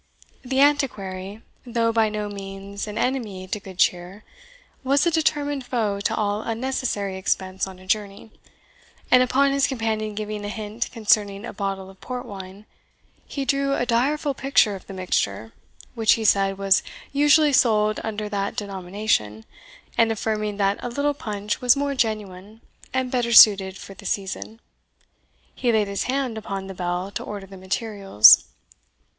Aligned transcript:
The 0.43 0.59
Antiquary, 0.61 1.43
though 1.63 1.93
by 1.93 2.09
no 2.09 2.27
means 2.27 2.87
an 2.87 2.97
enemy 2.97 3.45
to 3.45 3.59
good 3.59 3.77
cheer, 3.77 4.23
was 4.83 5.05
a 5.05 5.11
determined 5.11 5.63
foe 5.63 5.99
to 5.99 6.15
all 6.15 6.41
unnecessary 6.41 7.17
expense 7.17 7.67
on 7.67 7.77
a 7.77 7.85
journey; 7.85 8.31
and 9.11 9.21
upon 9.21 9.51
his 9.51 9.67
companion 9.67 10.15
giving 10.15 10.43
a 10.43 10.49
hint 10.49 10.89
concerning 10.91 11.45
a 11.45 11.53
bottle 11.53 11.87
of 11.87 12.01
port 12.01 12.25
wine, 12.25 12.65
he 13.27 13.45
drew 13.45 13.75
a 13.75 13.85
direful 13.85 14.33
picture 14.33 14.75
of 14.75 14.87
the 14.87 14.93
mixture, 14.95 15.53
which, 15.93 16.13
he 16.13 16.25
said, 16.25 16.57
was 16.57 16.81
usually 17.13 17.53
sold 17.53 17.99
under 18.03 18.27
that 18.27 18.55
denomination, 18.55 19.45
and 19.99 20.11
affirming 20.11 20.57
that 20.57 20.83
a 20.83 20.89
little 20.89 21.13
punch 21.13 21.61
was 21.61 21.75
more 21.77 21.93
genuine 21.93 22.61
and 22.91 23.11
better 23.11 23.33
suited 23.33 23.77
for 23.77 23.93
the 23.93 24.07
season, 24.07 24.59
he 25.53 25.71
laid 25.71 25.87
his 25.87 26.05
hand 26.05 26.39
upon 26.39 26.65
the 26.65 26.73
bell 26.73 27.11
to 27.11 27.21
order 27.21 27.45
the 27.45 27.55
materials. 27.55 28.45